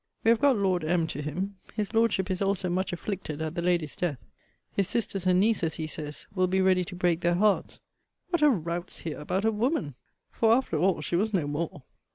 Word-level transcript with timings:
We 0.23 0.29
have 0.29 0.41
got 0.41 0.55
Lord 0.57 0.83
M. 0.83 1.05
to 1.05 1.21
him. 1.21 1.57
His 1.75 1.93
Lordship 1.93 2.31
is 2.31 2.41
also 2.41 2.71
much 2.71 2.91
afflicted 2.91 3.39
at 3.39 3.53
the 3.53 3.61
lady's 3.61 3.95
death. 3.95 4.17
His 4.73 4.87
sisters 4.87 5.27
and 5.27 5.39
nieces, 5.39 5.75
he 5.75 5.85
says, 5.85 6.25
will 6.33 6.47
be 6.47 6.59
ready 6.59 6.83
to 6.85 6.95
break 6.95 7.21
their 7.21 7.35
hearts. 7.35 7.81
What 8.31 8.41
a 8.41 8.49
rout's 8.49 9.01
here 9.01 9.19
about 9.19 9.45
a 9.45 9.51
woman! 9.51 9.93
For 10.31 10.53
after 10.53 10.75
all 10.75 11.01
she 11.01 11.15
was 11.15 11.35
no 11.35 11.45
more. 11.45 11.83